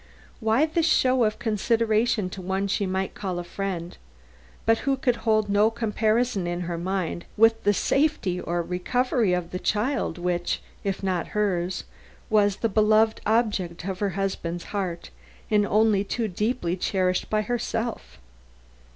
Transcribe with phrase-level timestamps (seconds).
[0.39, 3.95] Why this show of consideration to one she might call friend,
[4.65, 9.51] but who could hold no comparison in her mind with the safely or recovery of
[9.51, 11.83] the child which, if not hers,
[12.31, 15.11] was the beloved object of her husband's heart
[15.51, 18.17] and only too deeply cherished by herself?